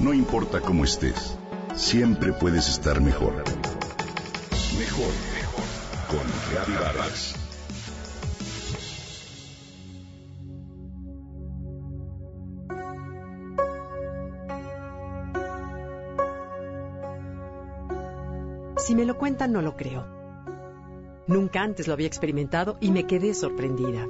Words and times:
No 0.00 0.14
importa 0.14 0.62
cómo 0.62 0.84
estés, 0.84 1.36
siempre 1.74 2.32
puedes 2.32 2.70
estar 2.70 3.02
mejor. 3.02 3.34
Mejor, 4.78 5.12
mejor. 5.34 5.64
Con 6.08 6.26
Reavivadas. 6.50 7.34
Si 18.78 18.94
me 18.94 19.04
lo 19.04 19.18
cuentan, 19.18 19.52
no 19.52 19.60
lo 19.60 19.76
creo. 19.76 20.06
Nunca 21.26 21.60
antes 21.60 21.86
lo 21.86 21.92
había 21.92 22.06
experimentado 22.06 22.78
y 22.80 22.90
me 22.90 23.06
quedé 23.06 23.34
sorprendida. 23.34 24.06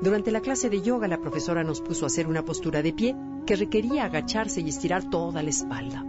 Durante 0.00 0.30
la 0.30 0.40
clase 0.40 0.70
de 0.70 0.80
yoga, 0.80 1.08
la 1.08 1.20
profesora 1.20 1.64
nos 1.64 1.80
puso 1.80 2.04
a 2.04 2.06
hacer 2.06 2.28
una 2.28 2.44
postura 2.44 2.82
de 2.82 2.92
pie 2.92 3.16
que 3.46 3.56
requería 3.56 4.04
agacharse 4.04 4.60
y 4.60 4.68
estirar 4.68 5.10
toda 5.10 5.42
la 5.42 5.50
espalda. 5.50 6.04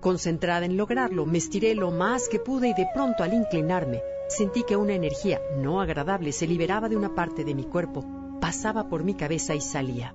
Concentrada 0.00 0.64
en 0.64 0.76
lograrlo, 0.76 1.26
me 1.26 1.38
estiré 1.38 1.74
lo 1.74 1.90
más 1.90 2.28
que 2.28 2.38
pude 2.38 2.68
y 2.68 2.74
de 2.74 2.86
pronto 2.94 3.24
al 3.24 3.34
inclinarme, 3.34 4.00
sentí 4.28 4.62
que 4.62 4.76
una 4.76 4.94
energía 4.94 5.40
no 5.56 5.80
agradable 5.80 6.30
se 6.30 6.46
liberaba 6.46 6.88
de 6.88 6.96
una 6.96 7.16
parte 7.16 7.44
de 7.44 7.54
mi 7.54 7.64
cuerpo, 7.64 8.04
pasaba 8.40 8.88
por 8.88 9.02
mi 9.02 9.14
cabeza 9.14 9.56
y 9.56 9.60
salía. 9.60 10.14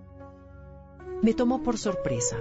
Me 1.21 1.34
tomó 1.34 1.63
por 1.63 1.77
sorpresa. 1.77 2.38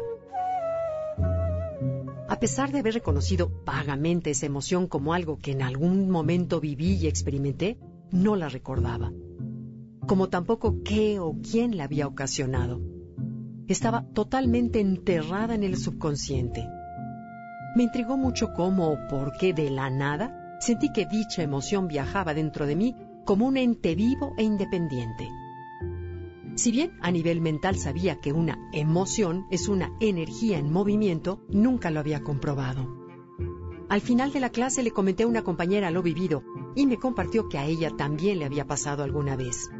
A 2.28 2.38
pesar 2.38 2.70
de 2.70 2.78
haber 2.78 2.94
reconocido 2.94 3.50
vagamente 3.64 4.30
esa 4.30 4.46
emoción 4.46 4.86
como 4.86 5.14
algo 5.14 5.40
que 5.40 5.50
en 5.50 5.62
algún 5.62 6.10
momento 6.10 6.60
viví 6.60 6.94
y 6.94 7.08
experimenté, 7.08 7.76
no 8.12 8.36
la 8.36 8.48
recordaba. 8.48 9.10
Como 10.06 10.28
tampoco 10.28 10.82
qué 10.82 11.20
o 11.20 11.36
quién 11.40 11.76
la 11.76 11.84
había 11.84 12.06
ocasionado. 12.06 12.80
Estaba 13.68 14.04
totalmente 14.12 14.80
enterrada 14.80 15.54
en 15.54 15.62
el 15.62 15.76
subconsciente. 15.76 16.68
Me 17.76 17.84
intrigó 17.84 18.16
mucho 18.16 18.52
cómo 18.54 18.88
o 18.88 18.98
por 19.08 19.32
qué 19.38 19.52
de 19.52 19.70
la 19.70 19.90
nada 19.90 20.58
sentí 20.60 20.92
que 20.92 21.06
dicha 21.06 21.42
emoción 21.42 21.88
viajaba 21.88 22.34
dentro 22.34 22.66
de 22.66 22.76
mí 22.76 22.96
como 23.24 23.46
un 23.46 23.56
ente 23.56 23.94
vivo 23.94 24.34
e 24.36 24.42
independiente. 24.42 25.28
Si 26.56 26.70
bien 26.70 26.92
a 27.00 27.10
nivel 27.10 27.40
mental 27.40 27.76
sabía 27.76 28.16
que 28.16 28.32
una 28.32 28.58
emoción 28.72 29.46
es 29.50 29.68
una 29.68 29.92
energía 30.00 30.58
en 30.58 30.70
movimiento, 30.70 31.40
nunca 31.48 31.90
lo 31.90 32.00
había 32.00 32.22
comprobado. 32.22 33.02
Al 33.88 34.00
final 34.00 34.32
de 34.32 34.40
la 34.40 34.50
clase 34.50 34.82
le 34.82 34.90
comenté 34.90 35.22
a 35.22 35.26
una 35.28 35.42
compañera 35.42 35.90
lo 35.90 36.02
vivido 36.02 36.42
y 36.74 36.86
me 36.86 36.98
compartió 36.98 37.48
que 37.48 37.58
a 37.58 37.66
ella 37.66 37.90
también 37.96 38.38
le 38.38 38.44
había 38.44 38.66
pasado 38.66 39.02
alguna 39.02 39.36
vez. 39.36 39.70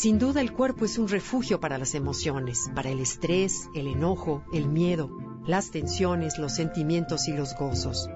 Sin 0.00 0.20
duda 0.20 0.40
el 0.40 0.52
cuerpo 0.52 0.84
es 0.84 0.96
un 0.96 1.08
refugio 1.08 1.58
para 1.58 1.76
las 1.76 1.96
emociones, 1.96 2.70
para 2.72 2.88
el 2.88 3.00
estrés, 3.00 3.68
el 3.74 3.88
enojo, 3.88 4.44
el 4.52 4.68
miedo, 4.68 5.10
las 5.44 5.72
tensiones, 5.72 6.38
los 6.38 6.54
sentimientos 6.54 7.26
y 7.26 7.32
los 7.32 7.56
gozos. 7.56 8.08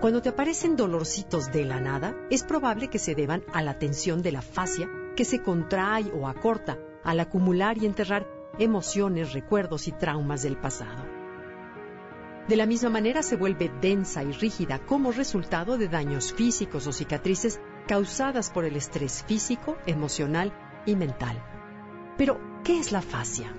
Cuando 0.00 0.22
te 0.22 0.30
aparecen 0.30 0.76
dolorcitos 0.76 1.52
de 1.52 1.66
la 1.66 1.78
nada, 1.78 2.16
es 2.30 2.42
probable 2.42 2.88
que 2.88 2.98
se 2.98 3.14
deban 3.14 3.44
a 3.52 3.60
la 3.60 3.78
tensión 3.78 4.22
de 4.22 4.32
la 4.32 4.40
fascia 4.40 4.88
que 5.14 5.26
se 5.26 5.42
contrae 5.42 6.10
o 6.10 6.26
acorta 6.26 6.78
al 7.04 7.20
acumular 7.20 7.76
y 7.76 7.84
enterrar 7.84 8.26
emociones, 8.58 9.34
recuerdos 9.34 9.88
y 9.88 9.92
traumas 9.92 10.42
del 10.42 10.56
pasado. 10.56 11.04
De 12.48 12.56
la 12.56 12.64
misma 12.64 12.88
manera 12.88 13.22
se 13.22 13.36
vuelve 13.36 13.70
densa 13.82 14.24
y 14.24 14.32
rígida 14.32 14.78
como 14.86 15.12
resultado 15.12 15.76
de 15.76 15.88
daños 15.88 16.32
físicos 16.32 16.86
o 16.86 16.92
cicatrices 16.92 17.60
causadas 17.86 18.50
por 18.50 18.64
el 18.64 18.76
estrés 18.76 19.24
físico, 19.24 19.76
emocional 19.86 20.52
y 20.86 20.96
mental. 20.96 21.42
Pero, 22.16 22.40
¿qué 22.64 22.78
es 22.78 22.92
la 22.92 23.02
fascia? 23.02 23.54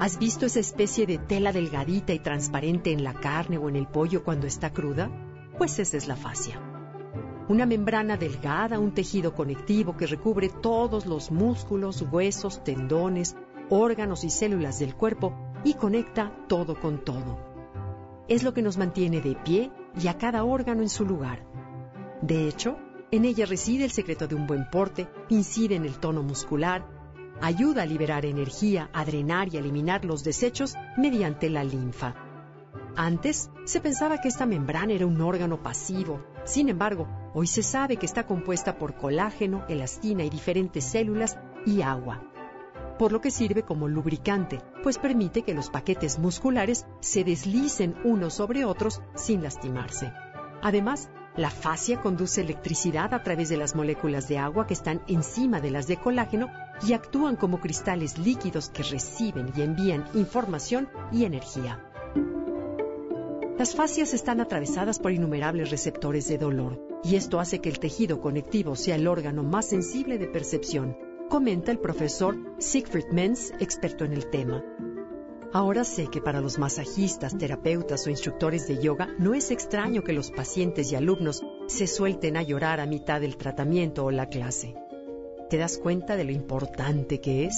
¿Has 0.00 0.18
visto 0.18 0.46
esa 0.46 0.60
especie 0.60 1.06
de 1.06 1.18
tela 1.18 1.52
delgadita 1.52 2.12
y 2.12 2.20
transparente 2.20 2.92
en 2.92 3.02
la 3.02 3.14
carne 3.14 3.58
o 3.58 3.68
en 3.68 3.76
el 3.76 3.88
pollo 3.88 4.22
cuando 4.22 4.46
está 4.46 4.72
cruda? 4.72 5.10
Pues 5.58 5.78
esa 5.78 5.96
es 5.96 6.06
la 6.06 6.16
fascia 6.16 6.60
una 7.48 7.64
membrana 7.64 8.16
delgada, 8.16 8.78
un 8.78 8.92
tejido 8.92 9.34
conectivo 9.34 9.96
que 9.96 10.06
recubre 10.06 10.50
todos 10.50 11.06
los 11.06 11.30
músculos, 11.30 12.02
huesos, 12.02 12.62
tendones, 12.62 13.36
órganos 13.70 14.22
y 14.24 14.30
células 14.30 14.78
del 14.78 14.94
cuerpo 14.94 15.32
y 15.64 15.74
conecta 15.74 16.30
todo 16.46 16.78
con 16.78 17.04
todo. 17.04 17.38
Es 18.28 18.42
lo 18.42 18.52
que 18.52 18.60
nos 18.60 18.76
mantiene 18.76 19.22
de 19.22 19.34
pie 19.34 19.72
y 19.98 20.08
a 20.08 20.18
cada 20.18 20.44
órgano 20.44 20.82
en 20.82 20.90
su 20.90 21.06
lugar. 21.06 21.47
De 22.22 22.48
hecho, 22.48 22.78
en 23.10 23.24
ella 23.24 23.46
reside 23.46 23.84
el 23.84 23.90
secreto 23.90 24.26
de 24.26 24.34
un 24.34 24.46
buen 24.46 24.68
porte, 24.70 25.08
incide 25.28 25.76
en 25.76 25.84
el 25.84 25.98
tono 25.98 26.22
muscular, 26.22 26.86
ayuda 27.40 27.82
a 27.82 27.86
liberar 27.86 28.26
energía, 28.26 28.90
a 28.92 29.04
drenar 29.04 29.52
y 29.52 29.56
a 29.56 29.60
eliminar 29.60 30.04
los 30.04 30.24
desechos 30.24 30.74
mediante 30.96 31.48
la 31.48 31.64
linfa. 31.64 32.14
Antes 32.96 33.50
se 33.64 33.80
pensaba 33.80 34.20
que 34.20 34.28
esta 34.28 34.44
membrana 34.44 34.92
era 34.92 35.06
un 35.06 35.20
órgano 35.20 35.62
pasivo, 35.62 36.24
sin 36.44 36.68
embargo, 36.68 37.06
hoy 37.34 37.46
se 37.46 37.62
sabe 37.62 37.96
que 37.96 38.06
está 38.06 38.26
compuesta 38.26 38.76
por 38.76 38.96
colágeno, 38.96 39.64
elastina 39.68 40.24
y 40.24 40.30
diferentes 40.30 40.84
células 40.84 41.38
y 41.64 41.82
agua, 41.82 42.24
por 42.98 43.12
lo 43.12 43.20
que 43.20 43.30
sirve 43.30 43.62
como 43.62 43.86
lubricante, 43.86 44.60
pues 44.82 44.98
permite 44.98 45.42
que 45.42 45.54
los 45.54 45.70
paquetes 45.70 46.18
musculares 46.18 46.86
se 47.00 47.22
deslicen 47.22 47.94
unos 48.02 48.34
sobre 48.34 48.64
otros 48.64 49.00
sin 49.14 49.42
lastimarse. 49.42 50.12
Además, 50.60 51.08
la 51.38 51.50
fascia 51.50 52.00
conduce 52.00 52.40
electricidad 52.40 53.14
a 53.14 53.22
través 53.22 53.48
de 53.48 53.56
las 53.56 53.76
moléculas 53.76 54.26
de 54.26 54.38
agua 54.38 54.66
que 54.66 54.74
están 54.74 55.02
encima 55.06 55.60
de 55.60 55.70
las 55.70 55.86
de 55.86 55.96
colágeno 55.96 56.50
y 56.84 56.94
actúan 56.94 57.36
como 57.36 57.60
cristales 57.60 58.18
líquidos 58.18 58.70
que 58.70 58.82
reciben 58.82 59.52
y 59.56 59.62
envían 59.62 60.04
información 60.14 60.88
y 61.12 61.24
energía. 61.24 61.80
Las 63.56 63.76
fascias 63.76 64.14
están 64.14 64.40
atravesadas 64.40 64.98
por 64.98 65.12
innumerables 65.12 65.70
receptores 65.70 66.26
de 66.28 66.38
dolor, 66.38 66.80
y 67.04 67.14
esto 67.14 67.38
hace 67.38 67.60
que 67.60 67.68
el 67.68 67.78
tejido 67.78 68.20
conectivo 68.20 68.74
sea 68.74 68.96
el 68.96 69.06
órgano 69.06 69.44
más 69.44 69.66
sensible 69.66 70.18
de 70.18 70.26
percepción, 70.26 70.96
comenta 71.28 71.70
el 71.70 71.78
profesor 71.78 72.36
Siegfried 72.58 73.12
Menz, 73.12 73.52
experto 73.60 74.04
en 74.04 74.12
el 74.12 74.28
tema. 74.28 74.64
Ahora 75.50 75.82
sé 75.82 76.08
que 76.08 76.20
para 76.20 76.42
los 76.42 76.58
masajistas, 76.58 77.38
terapeutas 77.38 78.06
o 78.06 78.10
instructores 78.10 78.68
de 78.68 78.82
yoga 78.82 79.08
no 79.18 79.32
es 79.32 79.50
extraño 79.50 80.04
que 80.04 80.12
los 80.12 80.30
pacientes 80.30 80.92
y 80.92 80.94
alumnos 80.94 81.42
se 81.68 81.86
suelten 81.86 82.36
a 82.36 82.42
llorar 82.42 82.80
a 82.80 82.86
mitad 82.86 83.22
del 83.22 83.38
tratamiento 83.38 84.04
o 84.04 84.10
la 84.10 84.26
clase. 84.26 84.74
¿Te 85.48 85.56
das 85.56 85.78
cuenta 85.78 86.16
de 86.16 86.24
lo 86.24 86.32
importante 86.32 87.22
que 87.22 87.46
es? 87.46 87.56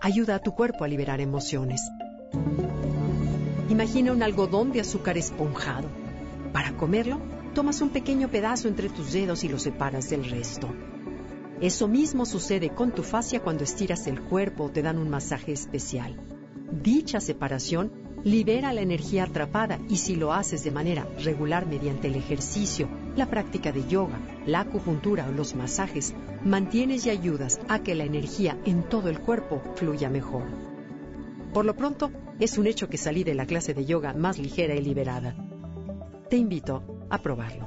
Ayuda 0.00 0.34
a 0.34 0.38
tu 0.40 0.56
cuerpo 0.56 0.82
a 0.82 0.88
liberar 0.88 1.20
emociones. 1.20 1.80
Imagina 3.68 4.10
un 4.10 4.24
algodón 4.24 4.72
de 4.72 4.80
azúcar 4.80 5.16
esponjado. 5.16 5.88
Para 6.52 6.76
comerlo, 6.76 7.20
tomas 7.54 7.80
un 7.82 7.90
pequeño 7.90 8.32
pedazo 8.32 8.66
entre 8.66 8.88
tus 8.88 9.12
dedos 9.12 9.44
y 9.44 9.48
lo 9.48 9.60
separas 9.60 10.10
del 10.10 10.28
resto. 10.28 10.68
Eso 11.60 11.86
mismo 11.86 12.26
sucede 12.26 12.70
con 12.70 12.90
tu 12.90 13.04
fascia 13.04 13.38
cuando 13.38 13.62
estiras 13.62 14.08
el 14.08 14.20
cuerpo 14.22 14.64
o 14.64 14.70
te 14.70 14.82
dan 14.82 14.98
un 14.98 15.08
masaje 15.08 15.52
especial. 15.52 16.18
Dicha 16.72 17.20
separación 17.20 17.92
libera 18.24 18.72
la 18.72 18.80
energía 18.80 19.24
atrapada 19.24 19.78
y 19.90 19.96
si 19.96 20.16
lo 20.16 20.32
haces 20.32 20.64
de 20.64 20.70
manera 20.70 21.06
regular 21.22 21.66
mediante 21.66 22.08
el 22.08 22.14
ejercicio, 22.14 22.88
la 23.14 23.26
práctica 23.26 23.72
de 23.72 23.86
yoga, 23.86 24.18
la 24.46 24.60
acupuntura 24.60 25.28
o 25.28 25.32
los 25.32 25.54
masajes, 25.54 26.14
mantienes 26.42 27.04
y 27.04 27.10
ayudas 27.10 27.60
a 27.68 27.80
que 27.80 27.94
la 27.94 28.04
energía 28.04 28.56
en 28.64 28.88
todo 28.88 29.10
el 29.10 29.20
cuerpo 29.20 29.62
fluya 29.74 30.08
mejor. 30.08 30.44
Por 31.52 31.66
lo 31.66 31.76
pronto, 31.76 32.10
es 32.40 32.56
un 32.56 32.66
hecho 32.66 32.88
que 32.88 32.96
salí 32.96 33.22
de 33.22 33.34
la 33.34 33.44
clase 33.44 33.74
de 33.74 33.84
yoga 33.84 34.14
más 34.14 34.38
ligera 34.38 34.74
y 34.74 34.80
liberada. 34.80 35.36
Te 36.30 36.38
invito 36.38 36.82
a 37.10 37.18
probarlo. 37.18 37.66